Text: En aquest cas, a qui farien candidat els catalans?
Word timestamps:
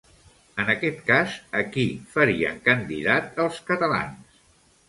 En 0.63 0.71
aquest 0.73 1.03
cas, 1.09 1.35
a 1.59 1.61
qui 1.75 1.85
farien 2.15 2.59
candidat 2.71 3.41
els 3.45 3.61
catalans? 3.71 4.45